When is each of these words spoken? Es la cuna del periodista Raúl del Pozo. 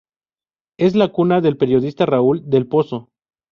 Es 0.79 0.95
la 0.95 1.09
cuna 1.11 1.41
del 1.41 1.57
periodista 1.57 2.07
Raúl 2.07 2.41
del 2.49 2.65
Pozo. 2.65 3.11